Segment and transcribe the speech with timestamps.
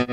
[0.00, 0.06] The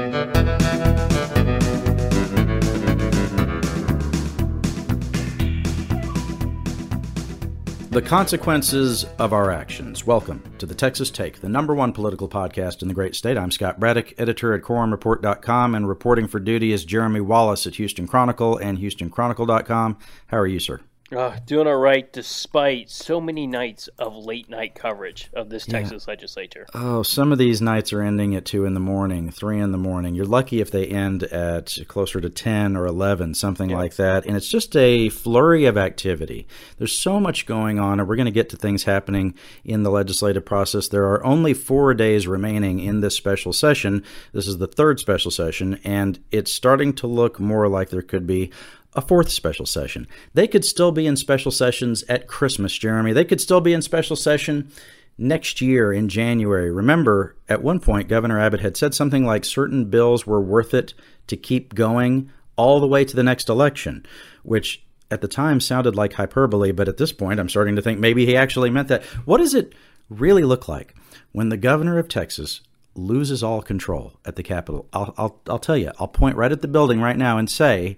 [8.05, 10.05] consequences of our actions.
[10.05, 13.37] Welcome to the Texas Take, the number one political podcast in the great state.
[13.37, 18.07] I'm Scott Braddock, editor at quorumreport.com, and reporting for duty is Jeremy Wallace at Houston
[18.07, 19.97] Chronicle and HoustonChronicle.com.
[20.27, 20.81] How are you, sir?
[21.15, 26.03] Uh, doing all right despite so many nights of late night coverage of this Texas
[26.05, 26.11] yeah.
[26.11, 26.67] legislature.
[26.73, 29.77] Oh, some of these nights are ending at 2 in the morning, 3 in the
[29.77, 30.15] morning.
[30.15, 33.77] You're lucky if they end at closer to 10 or 11, something yeah.
[33.77, 34.25] like that.
[34.25, 36.45] And it's just a flurry of activity.
[36.77, 39.91] There's so much going on, and we're going to get to things happening in the
[39.91, 40.89] legislative process.
[40.89, 44.03] There are only four days remaining in this special session.
[44.34, 48.27] This is the third special session, and it's starting to look more like there could
[48.27, 48.51] be
[48.94, 50.08] a fourth special session.
[50.34, 53.13] They could still be in special sessions at Christmas, Jeremy.
[53.13, 54.72] They could still be in special session
[55.18, 56.72] next year in January.
[56.72, 60.94] Remember, at one point, Governor Abbott had said something like certain bills were worth it
[61.27, 64.06] to keep going all the way to the next election,
[64.44, 68.00] which at the time sounded like hyperbole, but at this point, I'm starting to think
[68.00, 69.04] maybe he actually meant that.
[69.26, 69.74] What does it
[70.10, 70.96] really look like
[71.32, 72.62] when the governor of Texas
[72.96, 74.88] loses all control at the Capitol?
[74.92, 77.98] I'll, I'll, I'll tell you, I'll point right at the building right now and say,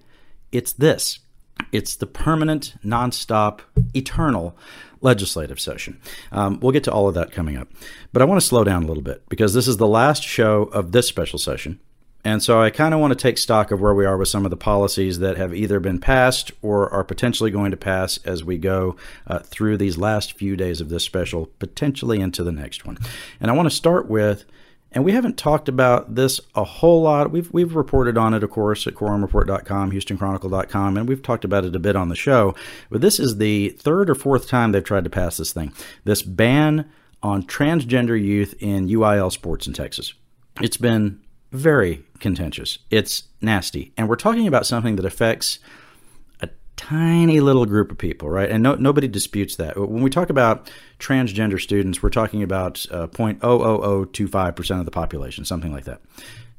[0.52, 1.20] it's this
[1.72, 3.62] it's the permanent, nonstop,
[3.94, 4.58] eternal
[5.02, 6.00] legislative session.
[6.32, 7.70] Um, we'll get to all of that coming up.
[8.12, 10.64] But I want to slow down a little bit because this is the last show
[10.64, 11.80] of this special session.
[12.26, 14.44] And so I kind of want to take stock of where we are with some
[14.44, 18.44] of the policies that have either been passed or are potentially going to pass as
[18.44, 22.86] we go uh, through these last few days of this special, potentially into the next
[22.86, 22.98] one.
[23.40, 24.44] And I want to start with
[24.92, 27.32] and we haven't talked about this a whole lot.
[27.32, 31.76] We've we've reported on it, of course, at quorumreport.com, HoustonChronicle.com, and we've talked about it
[31.76, 32.56] a bit on the show.
[32.90, 35.74] But this is the third or fourth time they've tried to pass this thing.
[36.06, 36.90] This ban
[37.22, 40.14] on transgender youth in UIL sports in Texas.
[40.62, 41.20] It's been
[41.52, 42.80] very contentious.
[42.90, 43.92] It's nasty.
[43.98, 45.60] And we're talking about something that affects
[46.80, 48.50] tiny little group of people, right?
[48.50, 49.78] And no, nobody disputes that.
[49.78, 55.74] When we talk about transgender students, we're talking about uh, 0.00025% of the population, something
[55.74, 56.02] like that.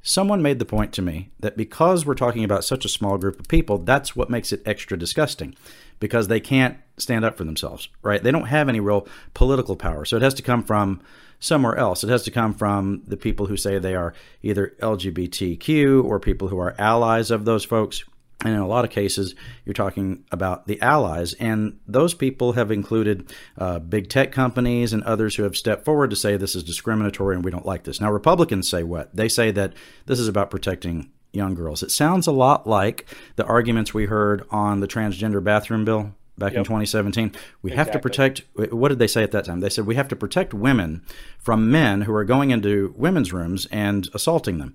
[0.02, 3.40] Someone made the point to me that because we're talking about such a small group
[3.40, 5.54] of people, that's what makes it extra disgusting
[6.00, 8.22] because they can't stand up for themselves, right?
[8.22, 10.04] They don't have any real political power.
[10.04, 11.00] So it has to come from
[11.38, 12.04] somewhere else.
[12.04, 16.48] It has to come from the people who say they are either LGBTQ or people
[16.48, 18.04] who are allies of those folks
[18.44, 19.34] and in a lot of cases,
[19.64, 21.34] you're talking about the allies.
[21.34, 26.10] And those people have included uh, big tech companies and others who have stepped forward
[26.10, 28.00] to say this is discriminatory and we don't like this.
[28.00, 29.14] Now, Republicans say what?
[29.14, 29.74] They say that
[30.06, 31.82] this is about protecting young girls.
[31.82, 33.06] It sounds a lot like
[33.36, 36.60] the arguments we heard on the transgender bathroom bill back yep.
[36.60, 37.32] in 2017.
[37.62, 37.76] We exactly.
[37.76, 39.60] have to protect, what did they say at that time?
[39.60, 41.04] They said we have to protect women
[41.38, 44.72] from men who are going into women's rooms and assaulting them,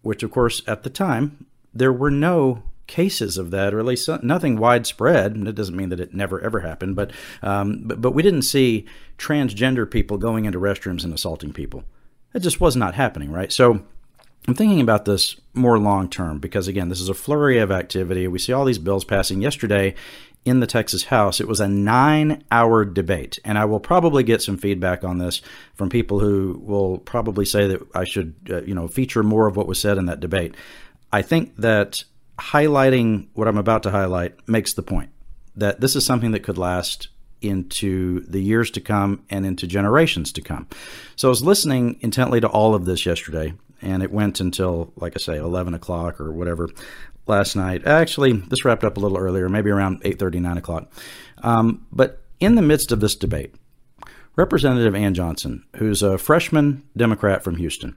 [0.00, 4.08] which, of course, at the time, there were no cases of that, or at least
[4.22, 5.34] nothing widespread.
[5.34, 7.10] And it doesn't mean that it never ever happened, but,
[7.42, 8.86] um, but but we didn't see
[9.18, 11.84] transgender people going into restrooms and assaulting people.
[12.34, 13.52] It just was not happening, right?
[13.52, 13.84] So
[14.48, 18.26] I'm thinking about this more long term because again, this is a flurry of activity.
[18.26, 19.94] We see all these bills passing yesterday
[20.44, 21.40] in the Texas House.
[21.40, 23.38] It was a nine hour debate.
[23.44, 25.40] And I will probably get some feedback on this
[25.74, 29.56] from people who will probably say that I should, uh, you know, feature more of
[29.56, 30.56] what was said in that debate.
[31.12, 32.04] I think that
[32.38, 35.10] highlighting what I'm about to highlight makes the point
[35.56, 37.08] that this is something that could last
[37.40, 40.66] into the years to come and into generations to come.
[41.16, 45.14] So I was listening intently to all of this yesterday, and it went until, like
[45.16, 46.70] I say, 11 o'clock or whatever
[47.26, 47.86] last night.
[47.86, 50.92] Actually, this wrapped up a little earlier, maybe around 8:30, 9 o'clock.
[51.42, 53.54] Um, but in the midst of this debate,
[54.36, 57.96] Representative Ann Johnson, who's a freshman Democrat from Houston,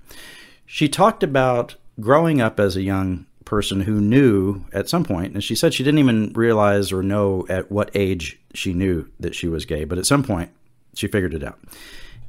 [0.65, 5.43] she talked about growing up as a young person who knew at some point, and
[5.43, 9.47] she said she didn't even realize or know at what age she knew that she
[9.47, 10.51] was gay, but at some point
[10.95, 11.59] she figured it out.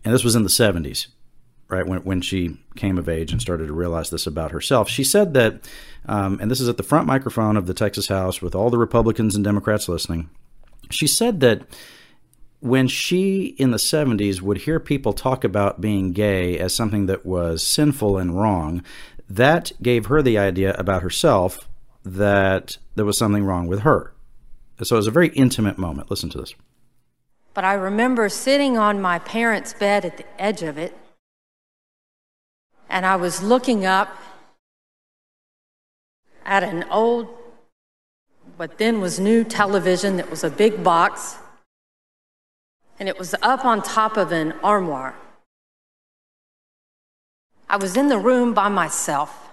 [0.05, 1.09] And this was in the 70s,
[1.69, 4.88] right, when, when she came of age and started to realize this about herself.
[4.88, 5.69] She said that,
[6.06, 8.79] um, and this is at the front microphone of the Texas House with all the
[8.79, 10.31] Republicans and Democrats listening.
[10.91, 11.67] She said that
[12.61, 17.26] when she in the 70s would hear people talk about being gay as something that
[17.26, 18.82] was sinful and wrong,
[19.28, 21.69] that gave her the idea about herself
[22.05, 24.12] that there was something wrong with her.
[24.82, 26.11] So it was a very intimate moment.
[26.11, 26.55] Listen to this.
[27.55, 30.96] But I remember sitting on my parents' bed at the edge of it,
[32.88, 34.14] and I was looking up
[36.44, 37.29] at an old,
[38.56, 41.37] what then was new television that was a big box,
[43.00, 45.14] and it was up on top of an armoire.
[47.69, 49.51] I was in the room by myself.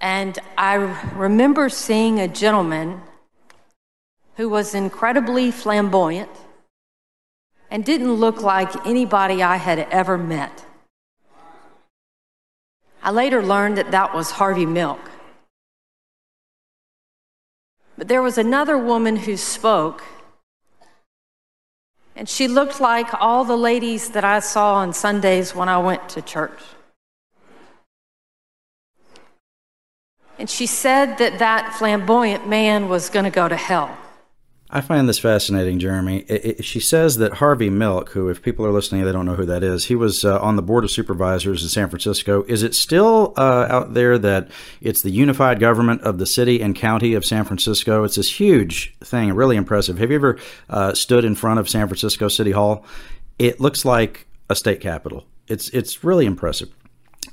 [0.00, 0.74] And I
[1.14, 3.02] remember seeing a gentleman
[4.36, 6.30] who was incredibly flamboyant
[7.70, 10.64] and didn't look like anybody I had ever met.
[13.02, 15.10] I later learned that that was Harvey Milk.
[17.96, 20.02] But there was another woman who spoke,
[22.16, 26.08] and she looked like all the ladies that I saw on Sundays when I went
[26.10, 26.60] to church.
[30.38, 33.96] And she said that that flamboyant man was going to go to hell.
[34.72, 36.18] I find this fascinating, Jeremy.
[36.28, 39.34] It, it, she says that Harvey Milk, who, if people are listening, they don't know
[39.34, 42.44] who that is, he was uh, on the board of supervisors in San Francisco.
[42.44, 44.48] Is it still uh, out there that
[44.80, 48.04] it's the unified government of the city and county of San Francisco?
[48.04, 49.98] It's this huge thing, really impressive.
[49.98, 50.38] Have you ever
[50.68, 52.84] uh, stood in front of San Francisco City Hall?
[53.40, 55.26] It looks like a state capitol.
[55.48, 56.70] It's it's really impressive.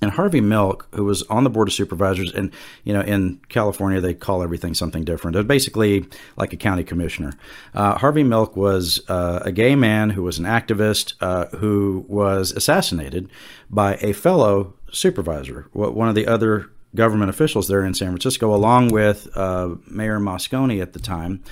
[0.01, 2.51] And Harvey Milk, who was on the board of supervisors, and
[2.83, 5.35] you know, in California they call everything something different.
[5.35, 6.05] It was basically
[6.35, 7.33] like a county commissioner.
[7.73, 12.51] Uh, Harvey Milk was uh, a gay man who was an activist uh, who was
[12.51, 13.29] assassinated
[13.69, 18.89] by a fellow supervisor, one of the other government officials there in San Francisco, along
[18.89, 21.43] with uh, Mayor Moscone at the time.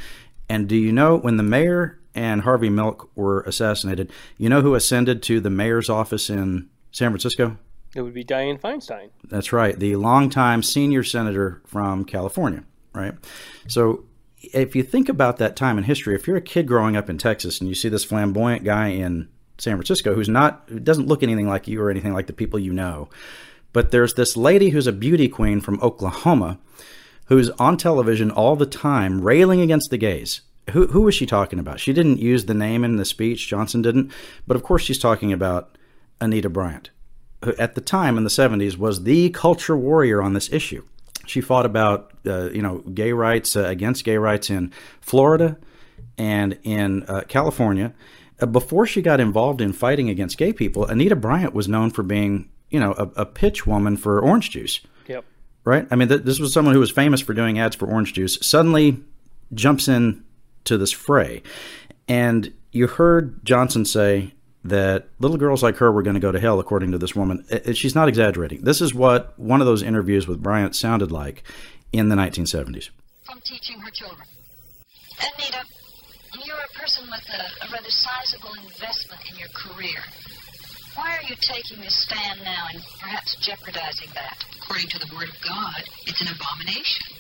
[0.50, 4.12] And do you know when the mayor and Harvey Milk were assassinated?
[4.38, 7.58] You know who ascended to the mayor's office in San Francisco?
[7.96, 9.10] It would be Dianne Feinstein.
[9.24, 13.14] That's right, the longtime senior senator from California, right?
[13.68, 14.04] So
[14.54, 17.18] if you think about that time in history, if you're a kid growing up in
[17.18, 21.48] Texas and you see this flamboyant guy in San Francisco who's not doesn't look anything
[21.48, 23.10] like you or anything like the people you know,
[23.72, 26.60] but there's this lady who's a beauty queen from Oklahoma
[27.28, 30.42] who's on television all the time railing against the gays.
[30.72, 31.80] Who, who was she talking about?
[31.80, 34.12] She didn't use the name in the speech, Johnson didn't,
[34.46, 35.78] but of course she's talking about
[36.20, 36.90] Anita Bryant
[37.58, 40.84] at the time in the 70s was the culture warrior on this issue.
[41.26, 44.72] She fought about uh, you know gay rights uh, against gay rights in
[45.02, 45.58] Florida
[46.18, 47.94] and in uh, California.
[48.40, 52.04] Uh, before she got involved in fighting against gay people, Anita Bryant was known for
[52.04, 54.82] being you know a, a pitch woman for orange juice.
[55.08, 55.26] Yep.
[55.64, 55.88] Right.
[55.90, 58.38] I mean, th- this was someone who was famous for doing ads for orange juice.
[58.42, 59.00] Suddenly,
[59.54, 60.24] jumps in
[60.66, 61.42] to this fray,
[62.08, 64.35] and you heard Johnson say,
[64.66, 67.46] that little girls like her were going to go to hell, according to this woman.
[67.74, 68.62] She's not exaggerating.
[68.62, 71.44] This is what one of those interviews with Bryant sounded like
[71.94, 72.90] in the 1970s.
[73.26, 74.28] From teaching her children.
[75.20, 75.64] Anita,
[76.44, 80.02] you're a person with a, a rather sizable investment in your career.
[80.96, 84.44] Why are you taking this stand now and perhaps jeopardizing that?
[84.58, 87.15] According to the Word of God, it's an abomination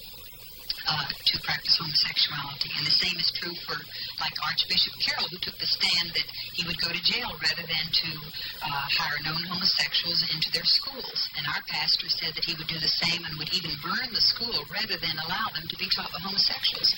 [0.88, 2.72] uh, to practice homosexuality.
[2.78, 3.78] And the same is true for,
[4.22, 7.86] like Archbishop Carroll, who took the stand that he would go to jail rather than
[7.92, 8.10] to
[8.64, 11.30] uh, hire known homosexuals into their schools.
[11.38, 14.22] And our pastor said that he would do the same and would even burn the
[14.22, 16.96] school rather than allow them to be taught by homosexuals.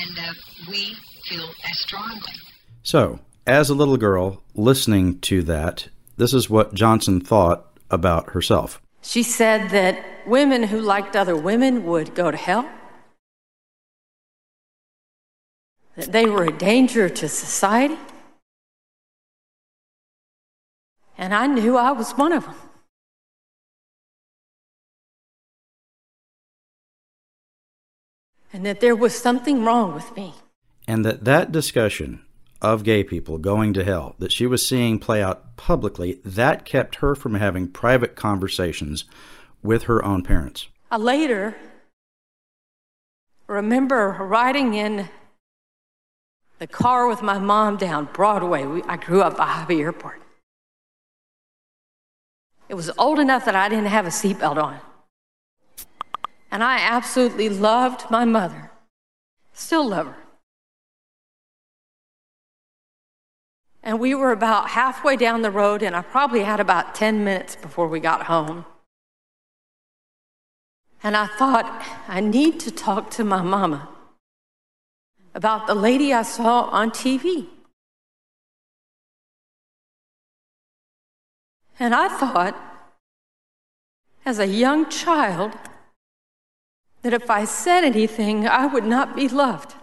[0.00, 0.34] And uh,
[0.68, 0.96] we
[1.28, 2.34] feel as strongly.
[2.82, 8.80] So, as a little girl listening to that, this is what Johnson thought about herself.
[9.02, 12.68] She said that women who liked other women would go to hell.
[15.96, 17.98] That they were a danger to society.
[21.18, 22.54] And I knew I was one of them.
[28.52, 30.34] And that there was something wrong with me.
[30.86, 32.22] And that that discussion
[32.60, 36.96] of gay people going to hell that she was seeing play out publicly, that kept
[36.96, 39.04] her from having private conversations
[39.62, 40.68] with her own parents.
[40.90, 41.56] I later
[43.46, 45.08] remember writing in
[46.62, 48.64] the car with my mom down Broadway.
[48.64, 50.22] We, I grew up by Hobby Airport.
[52.68, 54.78] It was old enough that I didn't have a seatbelt on.
[56.52, 58.70] And I absolutely loved my mother.
[59.52, 60.16] Still love her.
[63.82, 67.56] And we were about halfway down the road, and I probably had about 10 minutes
[67.56, 68.66] before we got home.
[71.02, 73.88] And I thought, I need to talk to my mama
[75.34, 77.48] about the lady I saw on TV.
[81.78, 82.56] And I thought,
[84.24, 85.52] as a young child,
[87.02, 89.74] that if I said anything, I would not be loved.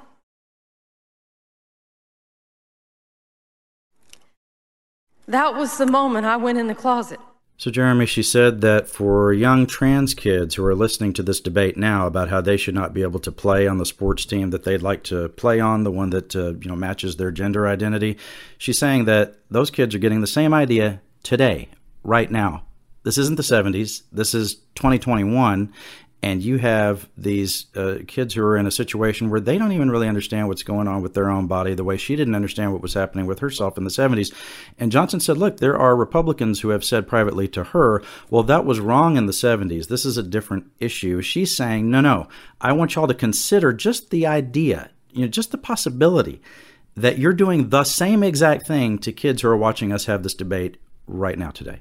[5.28, 7.20] That was the moment I went in the closet.
[7.60, 11.76] So, Jeremy, she said that for young trans kids who are listening to this debate
[11.76, 14.64] now about how they should not be able to play on the sports team that
[14.64, 18.18] they'd like to play on, the one that uh, you know matches their gender identity,
[18.58, 21.68] she's saying that those kids are getting the same idea today,
[22.02, 22.64] right now.
[23.04, 24.04] This isn't the 70s.
[24.10, 25.74] This is 2021,
[26.22, 29.90] and you have these uh, kids who are in a situation where they don't even
[29.90, 32.82] really understand what's going on with their own body the way she didn't understand what
[32.82, 34.34] was happening with herself in the 70s.
[34.78, 38.66] And Johnson said, Look, there are Republicans who have said privately to her, Well, that
[38.66, 39.88] was wrong in the 70s.
[39.88, 41.22] This is a different issue.
[41.22, 42.28] She's saying, No, no,
[42.60, 46.42] I want y'all to consider just the idea, you know, just the possibility
[46.96, 50.34] that you're doing the same exact thing to kids who are watching us have this
[50.34, 51.80] debate right now today.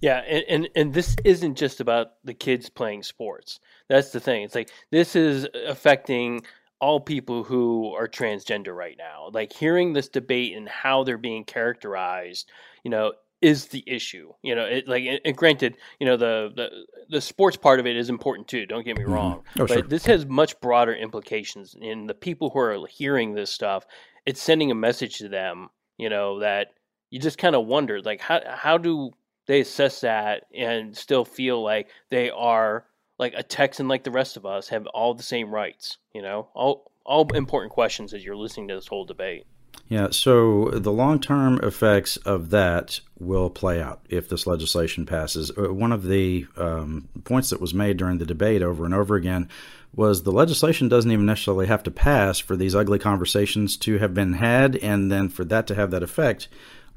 [0.00, 3.60] Yeah, and, and, and this isn't just about the kids playing sports.
[3.88, 4.42] That's the thing.
[4.42, 6.42] It's like this is affecting
[6.80, 9.30] all people who are transgender right now.
[9.32, 12.50] Like hearing this debate and how they're being characterized,
[12.84, 14.32] you know, is the issue.
[14.42, 16.70] You know, it like and granted, you know, the the
[17.08, 18.66] the sports part of it is important too.
[18.66, 19.12] Don't get me mm-hmm.
[19.12, 19.42] wrong.
[19.58, 19.82] Oh, but sure.
[19.82, 23.86] this has much broader implications in the people who are hearing this stuff.
[24.26, 26.68] It's sending a message to them, you know, that
[27.10, 29.12] you just kind of wonder like how how do
[29.46, 32.84] they assess that and still feel like they are
[33.18, 36.48] like a Texan like the rest of us have all the same rights, you know?
[36.54, 39.46] All all important questions as you're listening to this whole debate.
[39.88, 45.50] Yeah, so the long term effects of that will play out if this legislation passes.
[45.56, 49.16] Uh, one of the um, points that was made during the debate over and over
[49.16, 49.48] again
[49.94, 54.12] was the legislation doesn't even necessarily have to pass for these ugly conversations to have
[54.12, 56.48] been had and then for that to have that effect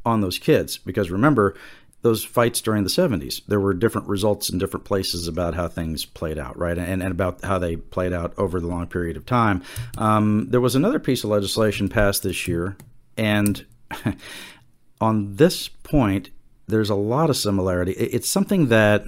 [0.05, 0.77] on those kids.
[0.77, 1.55] Because remember,
[2.01, 3.41] those fights during the 70s.
[3.47, 6.77] There were different results in different places about how things played out, right?
[6.77, 9.63] And, and about how they played out over the long period of time.
[9.97, 12.75] Um, there was another piece of legislation passed this year,
[13.17, 13.65] and
[15.01, 16.31] on this point,
[16.67, 17.91] there's a lot of similarity.
[17.91, 19.05] It's something that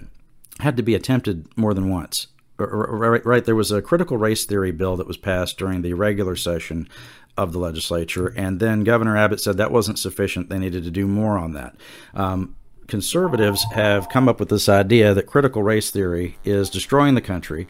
[0.60, 2.28] had to be attempted more than once.
[2.60, 6.36] Right, right, there was a critical race theory bill that was passed during the regular
[6.36, 6.88] session
[7.36, 10.50] of the legislature, and then Governor Abbott said that wasn't sufficient.
[10.50, 11.76] They needed to do more on that.
[12.14, 12.56] Um,
[12.94, 17.66] conservatives have come up with this idea that critical race theory is destroying the country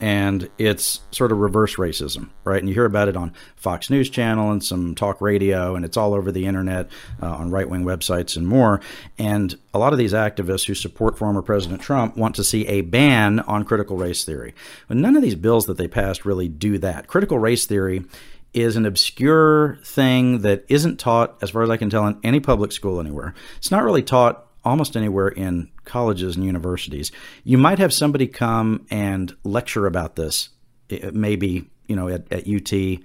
[0.00, 2.58] and it's sort of reverse racism, right?
[2.58, 5.96] And you hear about it on Fox News Channel and some talk radio, and it's
[5.96, 6.90] all over the internet
[7.22, 8.82] uh, on right wing websites and more.
[9.16, 12.82] And a lot of these activists who support former President Trump want to see a
[12.82, 14.54] ban on critical race theory.
[14.88, 17.06] But none of these bills that they passed really do that.
[17.06, 18.04] Critical race theory
[18.52, 22.40] is an obscure thing that isn't taught, as far as I can tell, in any
[22.40, 23.34] public school anywhere.
[23.56, 27.12] It's not really taught almost anywhere in colleges and universities.
[27.44, 30.48] You might have somebody come and lecture about this,
[30.90, 33.00] eh, maybe, you know, at, at UT,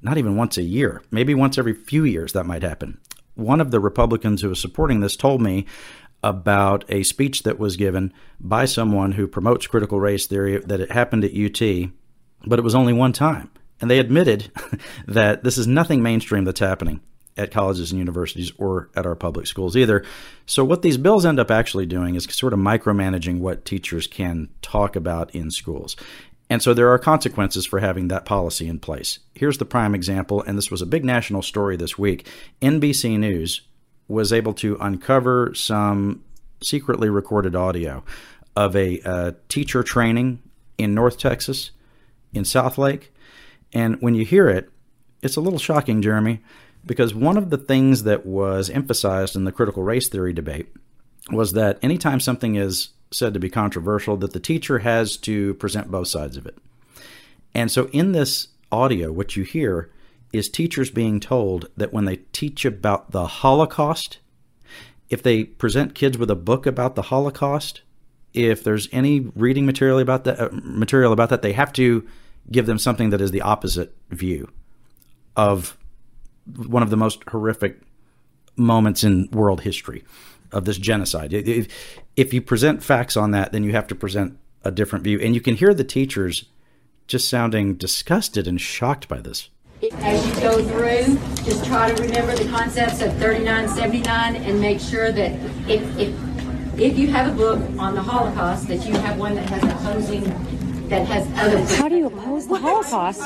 [0.00, 2.98] not even once a year, maybe once every few years that might happen.
[3.34, 5.66] One of the Republicans who was supporting this told me
[6.22, 10.92] about a speech that was given by someone who promotes critical race theory that it
[10.92, 11.90] happened at UT,
[12.46, 13.50] but it was only one time.
[13.82, 14.50] And they admitted
[15.06, 17.00] that this is nothing mainstream that's happening
[17.36, 20.04] at colleges and universities or at our public schools either.
[20.46, 24.48] So, what these bills end up actually doing is sort of micromanaging what teachers can
[24.60, 25.96] talk about in schools.
[26.50, 29.20] And so there are consequences for having that policy in place.
[29.34, 32.28] Here's the prime example, and this was a big national story this week.
[32.60, 33.62] NBC News
[34.06, 36.22] was able to uncover some
[36.62, 38.04] secretly recorded audio
[38.54, 40.42] of a uh, teacher training
[40.76, 41.70] in North Texas,
[42.34, 43.04] in Southlake.
[43.72, 44.70] And when you hear it,
[45.22, 46.40] it's a little shocking, Jeremy,
[46.84, 50.68] because one of the things that was emphasized in the critical race theory debate
[51.30, 55.90] was that anytime something is said to be controversial, that the teacher has to present
[55.90, 56.56] both sides of it.
[57.54, 59.90] And so in this audio, what you hear
[60.32, 64.18] is teachers being told that when they teach about the Holocaust,
[65.10, 67.82] if they present kids with a book about the Holocaust,
[68.32, 72.08] if there's any reading material about that uh, material about that, they have to
[72.50, 74.50] give them something that is the opposite view
[75.36, 75.76] of
[76.46, 77.80] one of the most horrific
[78.56, 80.04] moments in world history
[80.50, 81.32] of this genocide.
[81.32, 81.68] If,
[82.16, 85.18] if you present facts on that, then you have to present a different view.
[85.20, 86.44] And you can hear the teachers
[87.06, 89.48] just sounding disgusted and shocked by this.
[89.94, 95.10] As you go through, just try to remember the concepts of 3979 and make sure
[95.10, 95.32] that
[95.68, 99.48] if, if, if you have a book on the Holocaust, that you have one that
[99.50, 100.22] has opposing
[100.88, 101.58] that has other.
[101.76, 103.22] How do you oppose the Holocaust?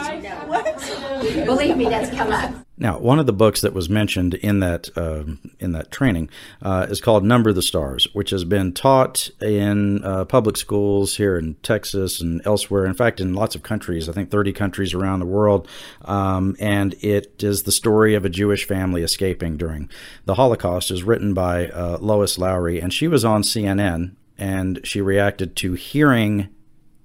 [1.45, 2.66] Believe me, that's come up.
[2.79, 5.25] Now, one of the books that was mentioned in that uh,
[5.59, 6.29] in that training
[6.61, 11.39] uh, is called "Number the Stars," which has been taught in uh, public schools here
[11.39, 12.85] in Texas and elsewhere.
[12.85, 15.67] In fact, in lots of countries, I think 30 countries around the world.
[16.05, 19.89] Um, and it is the story of a Jewish family escaping during
[20.27, 20.91] the Holocaust.
[20.91, 25.75] is written by uh, Lois Lowry, and she was on CNN and she reacted to
[25.75, 26.49] hearing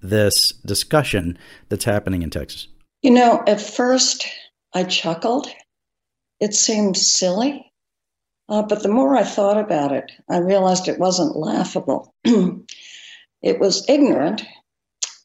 [0.02, 1.38] this discussion
[1.70, 2.68] that's happening in Texas.
[3.02, 4.28] You know, at first
[4.74, 5.48] I chuckled
[6.42, 7.72] it seemed silly.
[8.50, 12.16] Uh, but the more I thought about it, I realized it wasn't laughable.
[12.26, 14.44] it was ignorant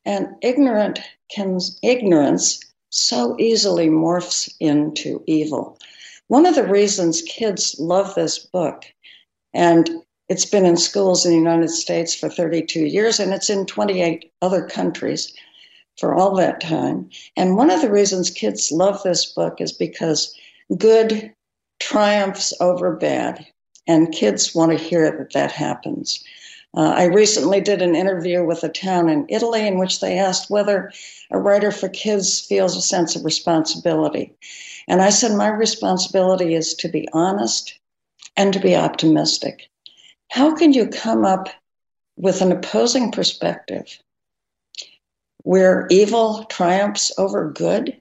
[0.04, 5.78] And ignorant can, ignorance so easily morphs into evil.
[6.28, 8.85] One of the reasons kids love this book,
[9.54, 9.90] and
[10.28, 14.32] it's been in schools in the United States for 32 years, and it's in 28
[14.42, 15.32] other countries
[15.99, 17.11] for all that time.
[17.37, 20.35] And one of the reasons kids love this book is because
[20.76, 21.32] good
[21.78, 23.46] triumphs over bad,
[23.87, 26.23] and kids want to hear that that happens.
[26.76, 30.50] Uh, I recently did an interview with a town in Italy in which they asked
[30.50, 30.92] whether
[31.30, 34.35] a writer for kids feels a sense of responsibility.
[34.87, 37.78] And I said, My responsibility is to be honest
[38.37, 39.68] and to be optimistic.
[40.30, 41.49] How can you come up
[42.16, 43.99] with an opposing perspective
[45.44, 48.00] where evil triumphs over good?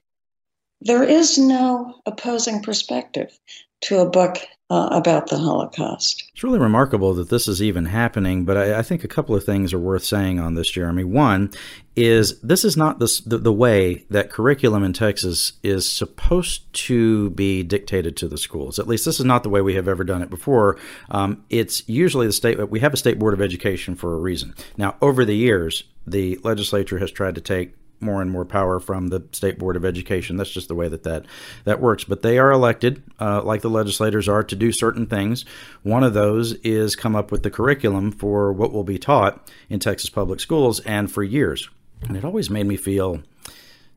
[0.80, 3.38] There is no opposing perspective
[3.82, 6.24] to a book uh, about the Holocaust.
[6.32, 9.44] It's really remarkable that this is even happening, but I, I, think a couple of
[9.44, 11.04] things are worth saying on this, Jeremy.
[11.04, 11.52] One
[11.94, 17.30] is this is not the, the, the way that curriculum in Texas is supposed to
[17.30, 18.80] be dictated to the schools.
[18.80, 20.78] At least this is not the way we have ever done it before.
[21.10, 24.52] Um, it's usually the state, we have a state board of education for a reason.
[24.76, 29.08] Now, over the years, the legislature has tried to take more and more power from
[29.08, 30.36] the state board of education.
[30.36, 31.24] That's just the way that that,
[31.64, 32.04] that works.
[32.04, 35.44] But they are elected, uh, like the legislators are, to do certain things.
[35.82, 39.80] One of those is come up with the curriculum for what will be taught in
[39.80, 41.68] Texas public schools, and for years.
[42.02, 43.22] And it always made me feel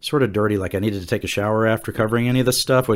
[0.02, 2.60] sort of dirty, like I needed to take a shower after covering any of this
[2.60, 2.90] stuff.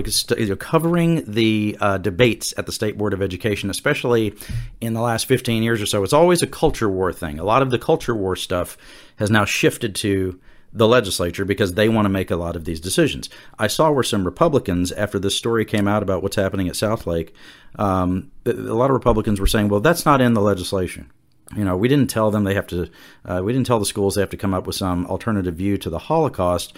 [0.59, 4.33] Covering the uh, debates at the State Board of Education, especially
[4.79, 7.39] in the last 15 years or so, it's always a culture war thing.
[7.39, 8.77] A lot of the culture war stuff
[9.17, 10.39] has now shifted to
[10.73, 13.29] the legislature because they want to make a lot of these decisions.
[13.59, 17.31] I saw where some Republicans, after this story came out about what's happening at Southlake,
[17.77, 21.11] um, a lot of Republicans were saying, "Well, that's not in the legislation."
[21.55, 22.89] You know, we didn't tell them they have to.
[23.25, 25.77] Uh, we didn't tell the schools they have to come up with some alternative view
[25.77, 26.75] to the Holocaust.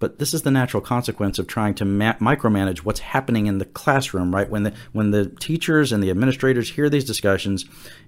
[0.00, 3.64] But this is the natural consequence of trying to ma- micromanage what's happening in the
[3.64, 4.48] classroom, right?
[4.48, 7.64] When the when the teachers and the administrators hear these discussions,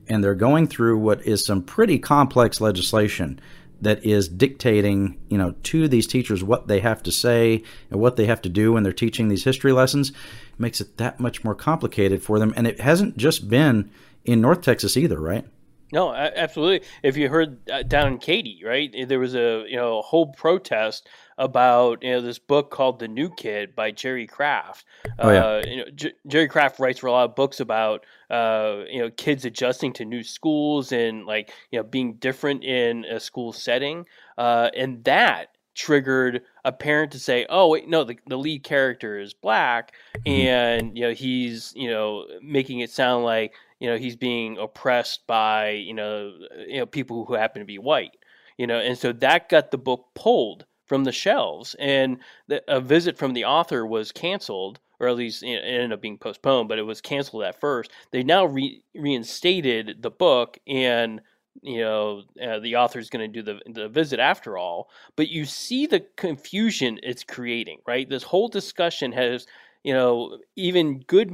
[0.09, 3.41] and they're going through what is some pretty complex legislation
[3.81, 8.17] that is dictating, you know, to these teachers what they have to say and what
[8.17, 10.13] they have to do when they're teaching these history lessons
[10.59, 12.53] makes it that much more complicated for them.
[12.57, 13.91] And it hasn't just been
[14.25, 15.47] in North Texas either, right?
[15.93, 16.87] No, absolutely.
[17.03, 20.33] If you heard uh, down in Katy, right, there was a you know a whole
[20.33, 21.09] protest
[21.41, 24.85] about you know this book called The New Kid by Jerry Craft.
[25.19, 25.45] Oh, yeah.
[25.45, 29.01] Uh, you know, J- Jerry Craft writes for a lot of books about uh, you
[29.01, 33.53] know kids adjusting to new schools and like you know being different in a school
[33.55, 34.05] setting,
[34.37, 39.19] uh, and that triggered a parent to say, "Oh wait, no, the, the lead character
[39.19, 40.31] is black, mm-hmm.
[40.31, 45.27] and you know he's you know making it sound like you know he's being oppressed
[45.27, 46.35] by you know
[46.69, 48.13] you know people who happen to be white."
[48.59, 52.81] You know, and so that got the book pulled from the shelves, and the, a
[52.81, 56.81] visit from the author was canceled, or at least it ended up being postponed, but
[56.81, 57.93] it was canceled at first.
[58.11, 61.21] They now re- reinstated the book, and
[61.63, 64.91] you know uh, the author's going to do the the visit after all.
[65.15, 68.11] But you see the confusion it's creating, right?
[68.11, 69.47] This whole discussion has,
[69.85, 71.33] you know, even good,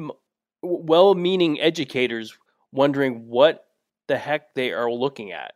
[0.60, 2.36] well-meaning educators
[2.72, 3.64] wondering what
[4.06, 5.55] the heck they are looking at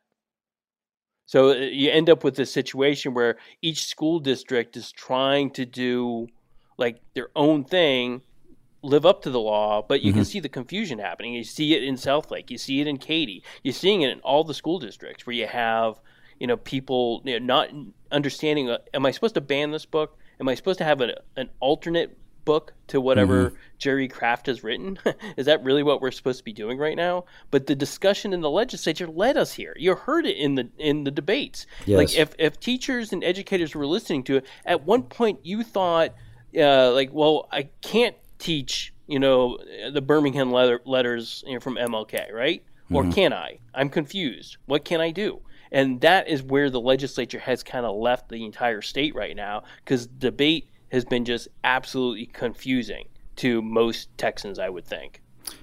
[1.31, 5.65] so uh, you end up with a situation where each school district is trying to
[5.65, 6.27] do
[6.77, 8.23] like their own thing,
[8.83, 10.19] live up to the law, but you mm-hmm.
[10.19, 11.33] can see the confusion happening.
[11.35, 14.43] You see it in Southlake, you see it in Katy, you're seeing it in all
[14.43, 16.01] the school districts where you have
[16.41, 17.69] you know people you know, not
[18.11, 18.69] understanding.
[18.69, 20.19] Uh, am I supposed to ban this book?
[20.41, 23.57] Am I supposed to have an, an alternate book to whatever mm-hmm.
[23.79, 24.99] Jerry Craft has written?
[25.37, 27.25] Is that really what we're supposed to be doing right now?
[27.51, 29.75] But the discussion in the legislature led us here.
[29.79, 31.67] You heard it in the in the debates.
[31.87, 31.99] Yes.
[31.99, 36.15] Like if if teachers and educators were listening to it, at one point you thought,
[36.57, 39.59] uh, like, well, I can't teach, you know,
[39.93, 42.63] the Birmingham letter, letters you know, from MLK, right?
[42.85, 42.97] Mm-hmm.
[42.97, 43.59] Or can I?
[43.75, 44.57] I'm confused.
[44.67, 45.43] What can I do?
[45.73, 49.63] And that is where the legislature has kind of left the entire state right now
[49.85, 55.21] because debate has been just absolutely confusing to most Texans, I would think.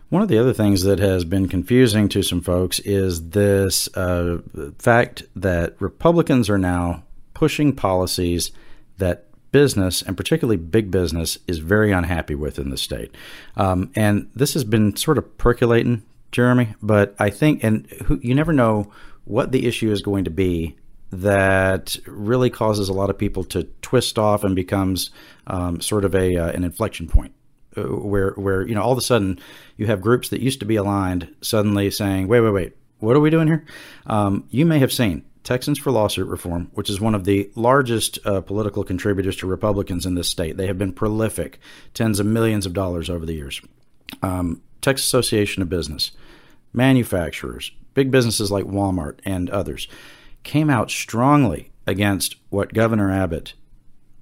[0.10, 4.40] One of the other things that has been confusing to some folks is this uh,
[4.80, 8.52] fact that Republicans are now pushing policies
[8.98, 13.14] that business, and particularly big business, is very unhappy with in the state.
[13.56, 18.34] Um, and this has been sort of percolating, Jeremy, but I think, and who, you
[18.34, 18.92] never know
[19.26, 20.76] what the issue is going to be
[21.12, 25.10] that really causes a lot of people to twist off and becomes
[25.48, 27.34] um, sort of a uh, an inflection point
[27.78, 29.40] uh, where where you know all of a sudden
[29.78, 33.22] you have groups that used to be aligned suddenly saying wait wait wait what are
[33.22, 33.66] we doing here
[34.08, 38.20] um, you may have seen Texans for Lawsuit Reform, which is one of the largest
[38.26, 40.58] uh, political contributors to Republicans in this state.
[40.58, 41.62] They have been prolific,
[41.94, 43.62] tens of millions of dollars over the years.
[44.22, 46.12] Um, Texas Association of Business,
[46.74, 49.88] manufacturers, big businesses like Walmart and others
[50.48, 53.54] came out strongly against what Governor Abbott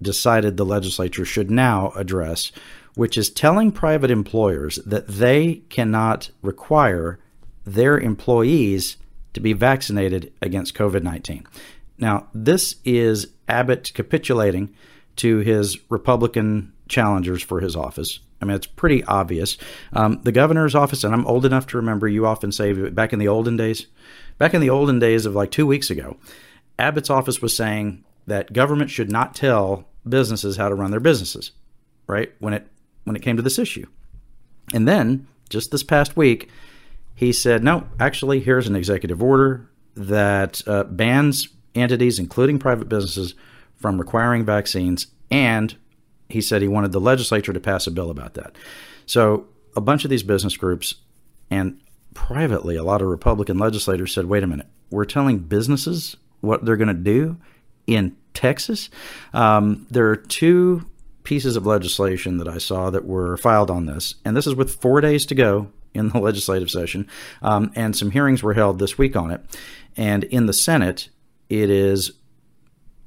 [0.01, 2.51] decided the legislature should now address,
[2.95, 7.19] which is telling private employers that they cannot require
[7.63, 8.97] their employees
[9.33, 11.45] to be vaccinated against COVID 19.
[11.97, 14.73] Now, this is Abbott capitulating
[15.17, 18.19] to his Republican challengers for his office.
[18.41, 19.57] I mean, it's pretty obvious.
[19.93, 23.19] Um, the governor's office, and I'm old enough to remember, you often say back in
[23.19, 23.87] the olden days,
[24.37, 26.17] back in the olden days of like two weeks ago,
[26.77, 31.51] Abbott's office was saying that government should not tell businesses how to run their businesses,
[32.07, 32.33] right?
[32.39, 32.67] When it
[33.03, 33.85] when it came to this issue.
[34.73, 36.49] And then just this past week,
[37.13, 43.35] he said, no, actually, here's an executive order that uh, bans entities, including private businesses,
[43.75, 45.07] from requiring vaccines.
[45.29, 45.75] And
[46.29, 48.55] he said he wanted the legislature to pass a bill about that.
[49.05, 50.95] So a bunch of these business groups
[51.51, 51.79] and
[52.15, 56.77] privately, a lot of Republican legislators said, wait a minute, we're telling businesses what they're
[56.77, 57.37] going to do
[57.85, 58.89] in Texas.
[59.33, 60.89] Um, there are two
[61.23, 64.75] pieces of legislation that I saw that were filed on this, and this is with
[64.81, 67.07] four days to go in the legislative session,
[67.43, 69.41] um, and some hearings were held this week on it.
[69.95, 71.09] And in the Senate,
[71.49, 72.13] it is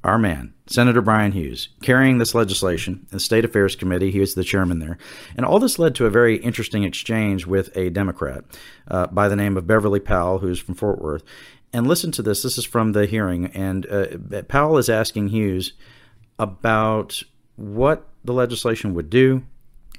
[0.03, 4.11] our man, Senator Bryan Hughes, carrying this legislation in the State Affairs Committee.
[4.11, 4.97] He was the chairman there.
[5.35, 8.45] And all this led to a very interesting exchange with a Democrat
[8.87, 11.23] uh, by the name of Beverly Powell, who's from Fort Worth.
[11.73, 12.43] And listen to this.
[12.43, 13.47] This is from the hearing.
[13.47, 15.73] And uh, Powell is asking Hughes
[16.37, 17.21] about
[17.57, 19.43] what the legislation would do,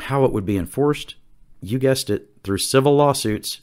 [0.00, 1.16] how it would be enforced.
[1.60, 3.60] You guessed it, through civil lawsuits,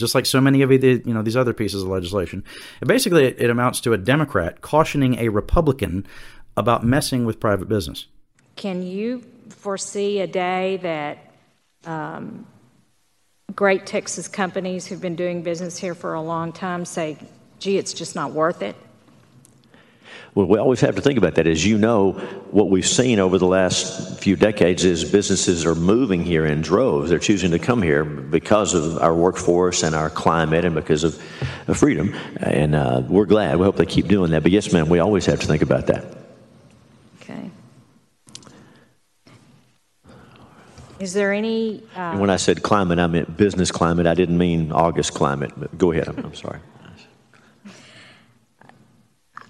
[0.00, 2.42] just like so many of the, you know these other pieces of legislation.
[2.80, 6.06] And basically, it, it amounts to a Democrat cautioning a Republican
[6.56, 8.06] about messing with private business.
[8.56, 11.32] Can you foresee a day that
[11.84, 12.46] um,
[13.54, 17.16] great Texas companies who've been doing business here for a long time say,
[17.58, 18.76] gee, it's just not worth it?
[20.34, 21.48] Well, we always have to think about that.
[21.48, 22.12] As you know,
[22.52, 27.10] what we've seen over the last few decades is businesses are moving here in droves.
[27.10, 31.20] They're choosing to come here because of our workforce and our climate and because of,
[31.74, 32.14] freedom.
[32.38, 33.56] And uh, we're glad.
[33.58, 34.42] We hope they keep doing that.
[34.42, 36.04] But yes, ma'am, we always have to think about that.
[37.22, 37.50] Okay.
[40.98, 41.82] Is there any.
[41.94, 42.16] Uh...
[42.18, 44.06] when I said climate, I meant business climate.
[44.06, 45.52] I didn't mean August climate.
[45.56, 46.08] But go ahead.
[46.08, 46.60] I'm, I'm sorry.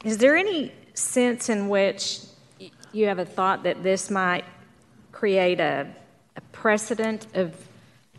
[0.05, 2.21] Is there any sense in which
[2.93, 4.45] you have a thought that this might
[5.13, 5.87] create a,
[6.37, 7.55] a precedent of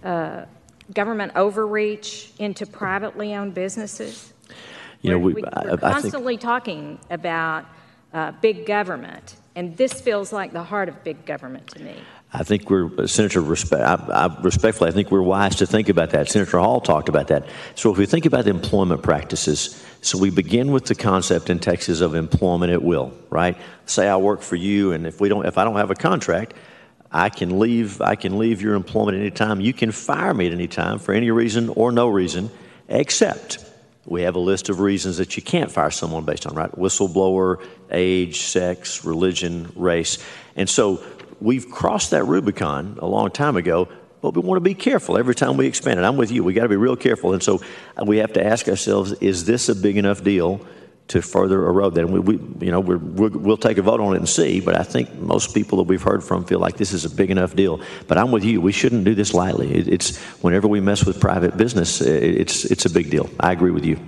[0.04, 0.46] uh,
[0.94, 4.32] government overreach into privately owned businesses?
[5.02, 6.42] You know, we, are constantly think...
[6.42, 7.66] talking about
[8.14, 11.96] uh, big government, and this feels like the heart of big government to me.
[12.34, 15.90] I think we're, uh, Senator, respect, I, I, respectfully, I think we're wise to think
[15.90, 16.30] about that.
[16.30, 17.46] Senator Hall talked about that.
[17.76, 22.00] So if we think about employment practices, so we begin with the concept in Texas
[22.00, 23.58] of employment at will, right?
[23.86, 26.54] Say I work for you, and if we don't, if I don't have a contract,
[27.12, 28.00] I can leave.
[28.00, 29.60] I can leave your employment at any time.
[29.60, 32.50] You can fire me at any time for any reason or no reason,
[32.88, 33.64] except
[34.06, 36.72] we have a list of reasons that you can't fire someone based on, right?
[36.72, 40.18] Whistleblower, age, sex, religion, race.
[40.56, 41.04] And so
[41.40, 43.88] we've crossed that Rubicon a long time ago,
[44.22, 46.04] but we want to be careful every time we expand it.
[46.04, 46.44] I'm with you.
[46.44, 47.34] We got to be real careful.
[47.34, 47.62] And so
[48.04, 50.66] we have to ask ourselves, is this a big enough deal
[51.12, 52.06] to further erode that?
[52.06, 54.76] And we, we you know, we will take a vote on it and see, but
[54.80, 57.56] I think most people that we've heard from feel like this is a big enough
[57.56, 57.82] deal.
[58.08, 58.62] But I'm with you.
[58.62, 59.74] We shouldn't do this lightly.
[59.74, 63.30] It, it's whenever we mess with private business, it, it's, it's a big deal.
[63.40, 64.00] I agree with you.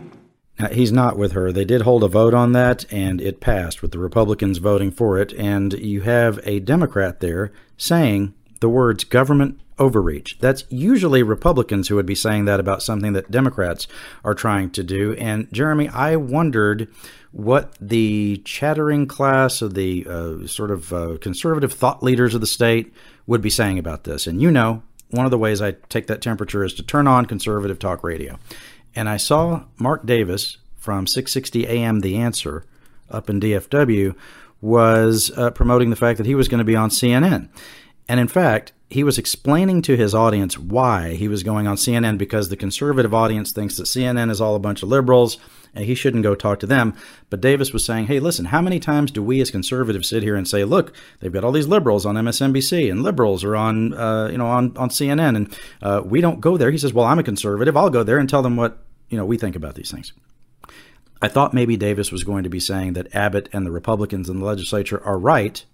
[0.60, 1.52] Now, he's not with her.
[1.52, 5.18] They did hold a vote on that, and it passed with the Republicans voting for
[5.18, 5.34] it.
[5.34, 10.38] And you have a Democrat there saying the words government overreach.
[10.40, 13.88] That's usually Republicans who would be saying that about something that Democrats
[14.24, 15.14] are trying to do.
[15.14, 16.88] And Jeremy, I wondered
[17.32, 22.48] what the chattering class of the uh, sort of uh, conservative thought leaders of the
[22.48, 22.94] state
[23.26, 24.28] would be saying about this.
[24.28, 27.26] And you know, one of the ways I take that temperature is to turn on
[27.26, 28.38] conservative talk radio
[28.96, 32.66] and I saw Mark Davis from 660 AM The Answer
[33.10, 34.16] up in DFW
[34.62, 37.50] was uh, promoting the fact that he was going to be on CNN.
[38.08, 42.16] And in fact, he was explaining to his audience why he was going on CNN
[42.20, 45.40] because the conservative audience thinks that CNN is all a bunch of liberals
[45.74, 46.94] and he shouldn't go talk to them.
[47.32, 50.36] But Davis was saying, hey, listen, how many times do we as conservatives sit here
[50.36, 54.28] and say, look, they've got all these liberals on MSNBC and liberals are on, uh,
[54.28, 56.70] you know, on, on CNN and uh, we don't go there.
[56.70, 57.76] He says, well, I'm a conservative.
[57.76, 58.78] I'll go there and tell them what,
[59.10, 60.14] you know, we think about these things.
[61.20, 64.40] I thought maybe Davis was going to be saying that Abbott and the Republicans in
[64.40, 65.66] the legislature are right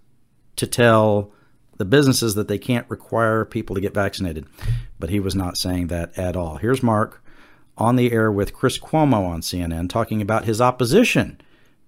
[0.56, 1.34] to tell
[1.80, 4.46] the businesses that they can't require people to get vaccinated.
[5.00, 6.58] But he was not saying that at all.
[6.58, 7.24] Here's Mark
[7.78, 11.40] on the air with Chris Cuomo on CNN talking about his opposition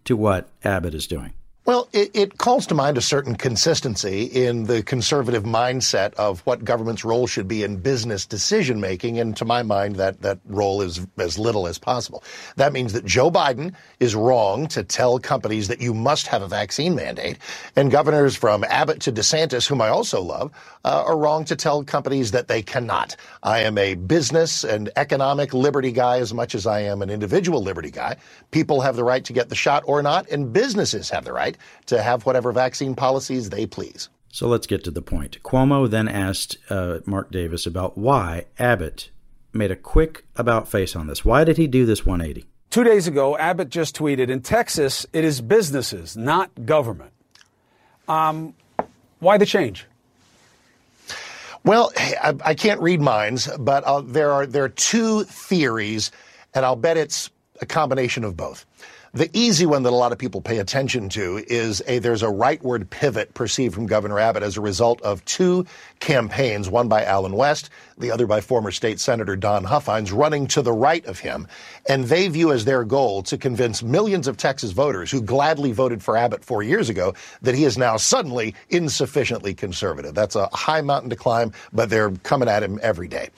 [0.05, 1.33] to what Abbott is doing.
[1.63, 6.65] Well, it, it, calls to mind a certain consistency in the conservative mindset of what
[6.65, 9.19] government's role should be in business decision making.
[9.19, 12.23] And to my mind, that, that role is as little as possible.
[12.55, 16.47] That means that Joe Biden is wrong to tell companies that you must have a
[16.47, 17.37] vaccine mandate.
[17.75, 20.51] And governors from Abbott to DeSantis, whom I also love,
[20.83, 23.15] uh, are wrong to tell companies that they cannot.
[23.43, 27.61] I am a business and economic liberty guy as much as I am an individual
[27.61, 28.15] liberty guy.
[28.49, 31.50] People have the right to get the shot or not, and businesses have the right
[31.51, 34.09] right to have whatever vaccine policies they please.
[34.29, 35.41] So let's get to the point.
[35.43, 39.09] Cuomo then asked uh, Mark Davis about why Abbott
[39.53, 41.25] made a quick about face on this.
[41.25, 42.47] Why did he do this 180?
[42.69, 47.11] Two days ago, Abbott just tweeted In Texas, it is businesses, not government.
[48.07, 48.53] Um,
[49.19, 49.85] why the change?
[51.63, 56.11] Well, I, I can't read minds, but uh, there are there are two theories,
[56.55, 58.65] and I'll bet it's a combination of both.
[59.13, 62.27] The easy one that a lot of people pay attention to is a there's a
[62.27, 65.65] rightward pivot perceived from Governor Abbott as a result of two
[65.99, 70.61] campaigns, one by Allen West, the other by former state senator Don Huffines, running to
[70.61, 71.45] the right of him.
[71.89, 76.01] And they view as their goal to convince millions of Texas voters who gladly voted
[76.01, 80.15] for Abbott four years ago that he is now suddenly insufficiently conservative.
[80.15, 83.29] That's a high mountain to climb, but they're coming at him every day.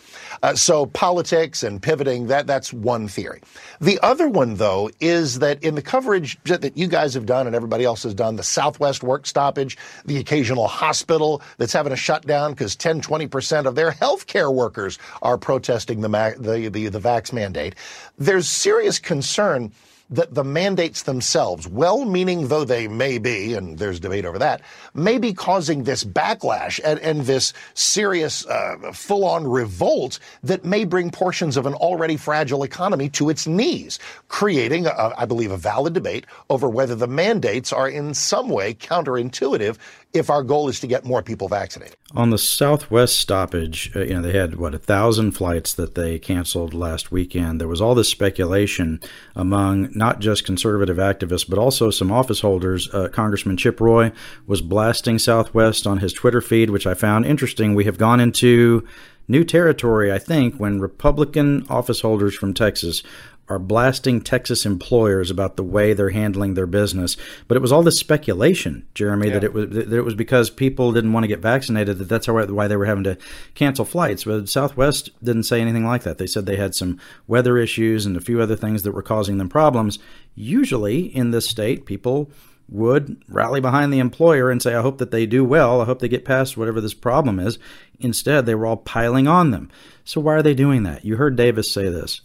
[0.43, 3.41] Uh, so politics and pivoting, that, that's one theory.
[3.81, 7.55] The other one, though, is that in the coverage that you guys have done and
[7.55, 12.51] everybody else has done, the Southwest work stoppage, the occasional hospital that's having a shutdown
[12.51, 17.75] because 10, 20% of their healthcare workers are protesting the, the, the, the vax mandate.
[18.17, 19.71] There's serious concern
[20.13, 24.61] that the mandates themselves, well meaning though they may be, and there's debate over that,
[24.93, 30.85] may be causing this backlash and, and this serious uh, full on revolt that may
[30.85, 33.97] bring portions of an already fragile economy to its knees,
[34.27, 38.75] creating, a, I believe, a valid debate over whether the mandates are in some way
[38.75, 39.77] counterintuitive
[40.13, 41.97] if our goal is to get more people vaccinated.
[42.15, 46.19] On the Southwest stoppage, uh, you know, they had what a thousand flights that they
[46.19, 47.59] canceled last weekend.
[47.59, 49.01] There was all this speculation
[49.35, 52.93] among not just conservative activists but also some office holders.
[52.93, 54.11] Uh, Congressman Chip Roy
[54.45, 57.73] was blasting Southwest on his Twitter feed, which I found interesting.
[57.73, 58.87] We have gone into
[59.27, 63.03] new territory, I think, when Republican office holders from Texas
[63.49, 67.17] are blasting Texas employers about the way they're handling their business.
[67.47, 69.33] But it was all this speculation, Jeremy, yeah.
[69.33, 72.27] that it was that it was because people didn't want to get vaccinated that that's
[72.27, 73.17] why they were having to
[73.53, 74.23] cancel flights.
[74.23, 76.17] But Southwest didn't say anything like that.
[76.17, 79.37] They said they had some weather issues and a few other things that were causing
[79.37, 79.99] them problems.
[80.35, 82.31] Usually in this state, people
[82.69, 85.81] would rally behind the employer and say, I hope that they do well.
[85.81, 87.59] I hope they get past whatever this problem is.
[87.99, 89.69] Instead, they were all piling on them.
[90.05, 91.03] So, why are they doing that?
[91.03, 92.21] You heard Davis say this.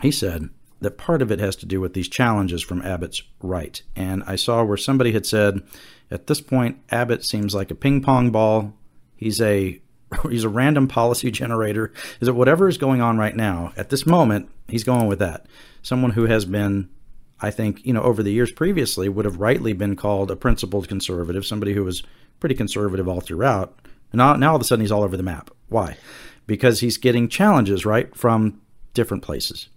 [0.00, 0.48] He said,
[0.82, 3.80] that part of it has to do with these challenges from Abbott's right.
[3.96, 5.62] And I saw where somebody had said,
[6.10, 8.74] at this point, Abbott seems like a ping pong ball.
[9.16, 9.80] He's a
[10.30, 11.92] he's a random policy generator.
[12.20, 14.50] Is it whatever is going on right now at this moment?
[14.68, 15.46] He's going with that.
[15.82, 16.90] Someone who has been,
[17.40, 20.88] I think, you know, over the years previously would have rightly been called a principled
[20.88, 22.02] conservative, somebody who was
[22.40, 23.78] pretty conservative all throughout.
[24.12, 25.50] Now, now all of a sudden he's all over the map.
[25.68, 25.96] Why?
[26.46, 28.60] Because he's getting challenges right from
[28.94, 29.68] different places.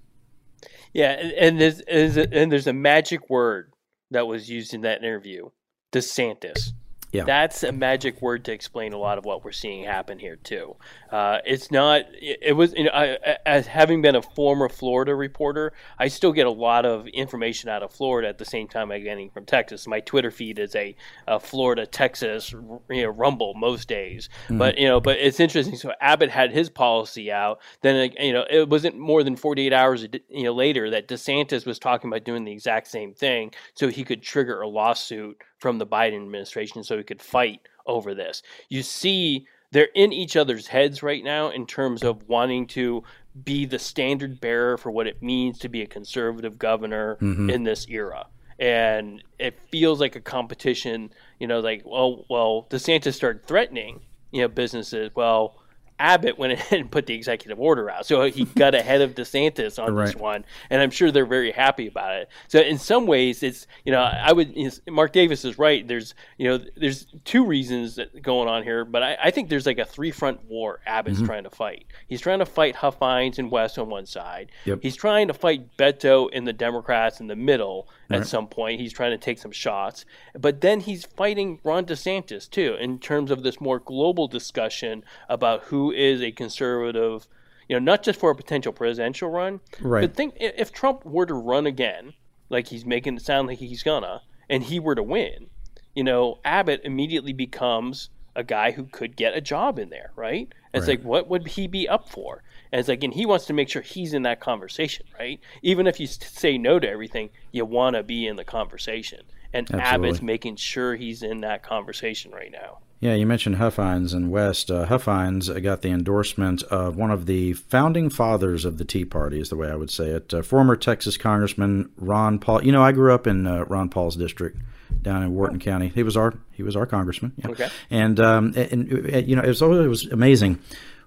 [0.95, 3.73] Yeah, and, there's, and there's a magic word
[4.11, 5.49] that was used in that interview,
[5.91, 6.71] DeSantis.
[7.15, 7.23] Yeah.
[7.23, 10.75] That's a magic word to explain a lot of what we're seeing happen here too.
[11.11, 12.01] Uh, it's not.
[12.13, 12.73] It, it was.
[12.73, 16.85] You know, I, as having been a former Florida reporter, I still get a lot
[16.85, 19.87] of information out of Florida at the same time I'm getting from Texas.
[19.87, 20.95] My Twitter feed is a,
[21.27, 24.29] a Florida Texas you know, rumble most days.
[24.45, 24.57] Mm-hmm.
[24.57, 25.75] But you know, but it's interesting.
[25.75, 27.61] So Abbott had his policy out.
[27.81, 31.79] Then you know, it wasn't more than 48 hours you know later that DeSantis was
[31.79, 35.87] talking about doing the exact same thing, so he could trigger a lawsuit from the
[35.87, 38.43] Biden administration so he could fight over this.
[38.69, 43.01] You see, they're in each other's heads right now in terms of wanting to
[43.43, 47.49] be the standard bearer for what it means to be a conservative governor mm-hmm.
[47.49, 48.27] in this era.
[48.59, 54.41] And it feels like a competition, you know, like, well, well, DeSantis started threatening, you
[54.41, 55.09] know, businesses.
[55.15, 55.57] Well,
[55.99, 58.05] Abbott went ahead and put the executive order out.
[58.05, 60.07] So he got ahead of DeSantis on right.
[60.07, 62.29] this one, and I'm sure they're very happy about it.
[62.47, 64.55] So in some ways, it's you know I would
[64.89, 65.87] Mark Davis is right.
[65.87, 69.79] There's you know there's two reasons going on here, but I, I think there's like
[69.79, 71.25] a three front war Abbott's mm-hmm.
[71.25, 71.85] trying to fight.
[72.07, 74.51] He's trying to fight Huffines and West on one side.
[74.65, 74.79] Yep.
[74.81, 78.27] He's trying to fight Beto and the Democrats in the middle at right.
[78.27, 78.79] some point.
[78.79, 80.05] He's trying to take some shots,
[80.37, 85.63] but then he's fighting Ron DeSantis too in terms of this more global discussion about
[85.63, 87.27] who is a conservative,
[87.67, 89.59] you know, not just for a potential presidential run.
[89.81, 90.01] Right.
[90.01, 92.13] But think if Trump were to run again,
[92.49, 95.49] like he's making it sound like he's gonna, and he were to win,
[95.95, 100.51] you know, Abbott immediately becomes a guy who could get a job in there, right?
[100.73, 100.99] It's right.
[100.99, 102.43] like, what would he be up for?
[102.71, 105.39] And it's like, and he wants to make sure he's in that conversation, right?
[105.61, 109.21] Even if you say no to everything, you want to be in the conversation.
[109.53, 110.09] And Absolutely.
[110.09, 112.79] Abbott's making sure he's in that conversation right now.
[113.05, 114.71] Yeah, you mentioned Huffines and West.
[114.71, 119.39] Uh, Huffines got the endorsement of one of the founding fathers of the Tea Party,
[119.39, 120.33] is the way I would say it.
[120.33, 122.63] Uh, former Texas Congressman Ron Paul.
[122.63, 124.57] You know, I grew up in uh, Ron Paul's district
[125.03, 125.89] down in Wharton County.
[125.89, 127.33] He was our he was our congressman.
[127.37, 127.49] Yeah.
[127.49, 127.69] Okay.
[127.91, 130.57] And, um, and, and you know, it was always, it was amazing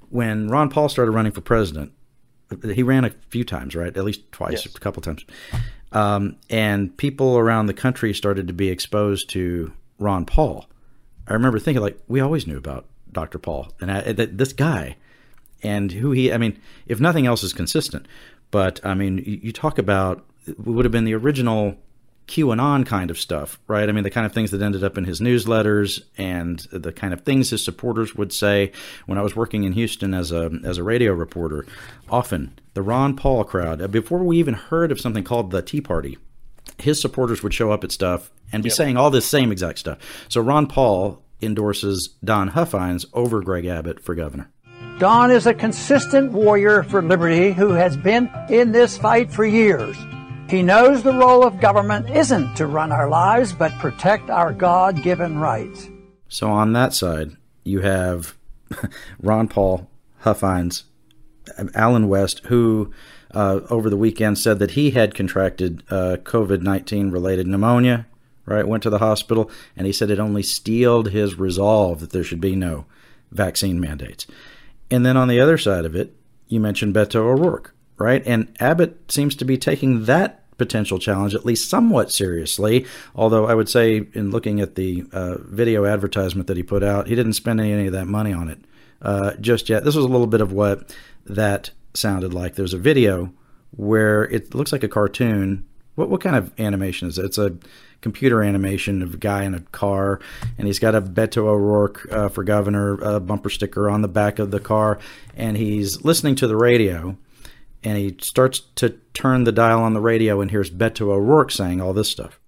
[0.09, 1.91] when Ron Paul started running for president.
[2.63, 3.97] He ran a few times, right?
[3.97, 4.77] At least twice, yes.
[4.77, 5.25] a couple times.
[5.91, 10.69] Um, and people around the country started to be exposed to Ron Paul
[11.29, 13.39] I remember thinking like we always knew about Dr.
[13.39, 14.97] Paul and I, this guy
[15.63, 16.33] and who he.
[16.33, 18.07] I mean, if nothing else is consistent,
[18.51, 20.25] but I mean, you, you talk about
[20.59, 21.77] would have been the original
[22.27, 23.89] QAnon kind of stuff, right?
[23.89, 27.13] I mean, the kind of things that ended up in his newsletters and the kind
[27.13, 28.73] of things his supporters would say.
[29.07, 31.67] When I was working in Houston as a as a radio reporter,
[32.09, 35.81] often the Ron Paul crowd, uh, before we even heard of something called the Tea
[35.81, 36.19] Party,
[36.79, 38.77] his supporters would show up at stuff and be yep.
[38.77, 39.99] saying all this same exact stuff.
[40.29, 44.51] So Ron Paul endorses Don Huffines over Greg Abbott for governor.
[44.99, 49.97] Don is a consistent warrior for liberty who has been in this fight for years.
[50.51, 55.03] He knows the role of government isn't to run our lives, but protect our God
[55.03, 55.89] given rights.
[56.29, 58.37] So on that side, you have
[59.21, 59.89] Ron Paul,
[60.21, 60.85] Huffines,
[61.75, 62.93] Allen West, who
[63.35, 68.07] uh, over the weekend said that he had contracted uh, COVID 19 related pneumonia,
[68.47, 68.67] right?
[68.67, 72.41] Went to the hospital, and he said it only steeled his resolve that there should
[72.41, 72.87] be no
[73.31, 74.27] vaccine mandates.
[74.91, 76.15] And then on the other side of it,
[76.49, 78.23] you mentioned Beto O'Rourke, right?
[78.27, 82.85] And Abbott seems to be taking that potential challenge at least somewhat seriously.
[83.15, 87.07] Although I would say, in looking at the uh, video advertisement that he put out,
[87.07, 88.59] he didn't spend any, of that money on it
[89.01, 89.85] uh, just yet.
[89.85, 90.95] This was a little bit of what
[91.27, 92.55] that sounded like.
[92.55, 93.33] There's a video
[93.71, 95.67] where it looks like a cartoon.
[95.95, 97.25] What what kind of animation is it?
[97.25, 97.57] It's a
[98.01, 100.21] computer animation of a guy in a car,
[100.57, 104.39] and he's got a Beto O'Rourke uh, for governor uh, bumper sticker on the back
[104.39, 104.99] of the car,
[105.37, 107.17] and he's listening to the radio,
[107.83, 111.81] and he starts to turn the dial on the radio and hears Beto O'Rourke saying
[111.81, 112.39] all this stuff.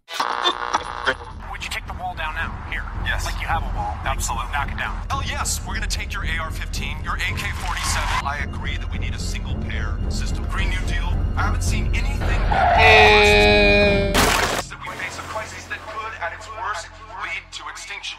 [4.28, 4.44] A wall.
[4.52, 5.00] Knock it down.
[5.08, 8.22] Hell yes, we're gonna take your AR-15, your AK-47.
[8.22, 10.44] I agree that we need a single payer system.
[10.50, 11.08] Green New Deal.
[11.36, 14.12] I haven't seen anything better.
[14.12, 16.88] we face a crisis that could, at its worst,
[17.24, 18.18] lead to extinction.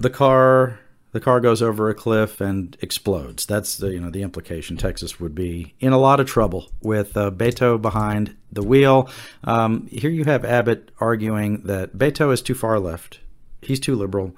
[0.00, 0.80] The car
[1.12, 3.46] the car goes over a cliff and explodes.
[3.46, 4.76] That's the you know the implication.
[4.76, 9.08] Texas would be in a lot of trouble with uh, Beto behind the wheel.
[9.44, 13.20] Um, here you have Abbott arguing that Beto is too far left.
[13.62, 14.34] He's too liberal.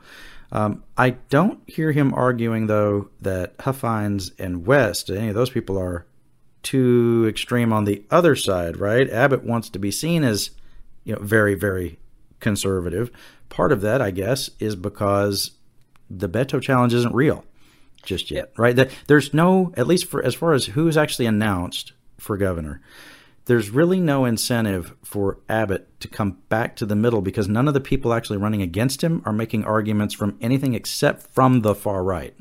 [0.50, 5.78] Um, I don't hear him arguing though that Huffines and West, any of those people
[5.78, 6.06] are
[6.62, 9.08] too extreme on the other side, right?
[9.11, 10.50] Abbott wants to be seen as
[11.04, 11.98] you know very very
[12.40, 13.11] conservative.
[13.48, 15.52] Part of that, I guess, is because
[16.18, 17.44] the Beto challenge isn't real
[18.03, 18.90] just yet, right?
[19.07, 22.81] There's no, at least for as far as who's actually announced for governor,
[23.46, 27.75] there's really no incentive for Abbott to come back to the middle because none of
[27.75, 32.05] the people actually running against him are making arguments from anything except from the far
[32.05, 32.37] right.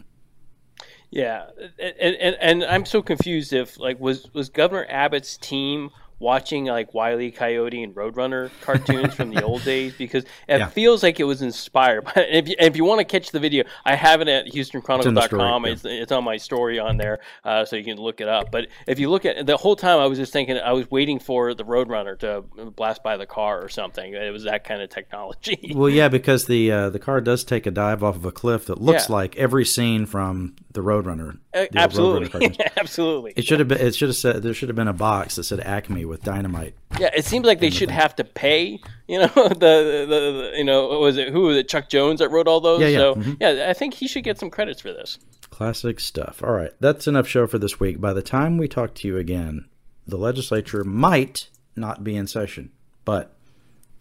[1.09, 3.51] Yeah, and, and, and I'm so confused.
[3.51, 5.89] If like was was Governor Abbott's team
[6.21, 7.31] watching like Wiley e.
[7.31, 10.67] Coyote and Roadrunner cartoons from the old days because it yeah.
[10.67, 12.05] feels like it was inspired.
[12.13, 15.65] But if you, if you want to catch the video, I have it at HoustonChronicles.com.
[15.65, 15.91] It's, yeah.
[15.91, 18.51] it's on my story on there, uh, so you can look it up.
[18.51, 21.19] But if you look at the whole time, I was just thinking I was waiting
[21.19, 22.41] for the Roadrunner to
[22.75, 24.13] blast by the car or something.
[24.13, 25.71] It was that kind of technology.
[25.75, 28.65] well, yeah, because the uh, the car does take a dive off of a cliff
[28.65, 29.15] that looks yeah.
[29.15, 31.39] like every scene from the Roadrunner.
[31.53, 33.33] Uh, absolutely, Roadrunner absolutely.
[33.35, 33.79] It should have been.
[33.79, 36.75] It should have said there should have been a box that said Acme with dynamite
[36.99, 38.79] Yeah, it seems like they should have to pay.
[39.07, 42.29] You know, the, the, the you know was it who was it Chuck Jones that
[42.29, 42.81] wrote all those?
[42.81, 42.97] Yeah, yeah.
[42.97, 43.37] So Mhm.
[43.39, 45.17] yeah, I think he should get some credits for this.
[45.49, 46.41] Classic stuff.
[46.43, 47.99] All right, that's enough show for this week.
[47.99, 49.65] By the time we talk to you again,
[50.05, 52.71] the legislature might not be in session,
[53.05, 53.33] but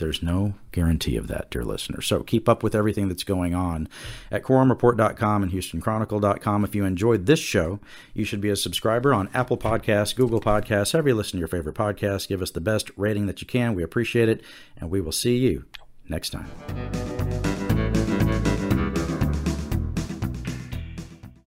[0.00, 2.00] there's no guarantee of that, dear listener.
[2.00, 3.88] So keep up with everything that's going on
[4.30, 6.64] at quorumreport.com and houstonchronicle.com.
[6.64, 7.78] If you enjoyed this show,
[8.12, 11.48] you should be a subscriber on Apple Podcasts, Google Podcasts, however you listen to your
[11.48, 12.26] favorite podcast.
[12.26, 13.74] Give us the best rating that you can.
[13.74, 14.42] We appreciate it,
[14.76, 15.64] and we will see you
[16.08, 17.19] next time.